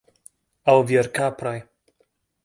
Aŭ 0.73 0.77
virkapraj. 0.91 1.53